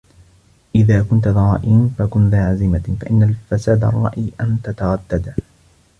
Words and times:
إذا 0.75 1.03
كنتَ 1.03 1.27
ذا 1.27 1.33
رأىٍ 1.39 1.89
فكن 1.97 2.29
ذا 2.29 2.45
عزيمة 2.49 2.97
فإن 3.01 3.35
فساد 3.49 3.83
الرأي 3.83 4.31
أن 4.41 4.57
تترددا 4.63 5.35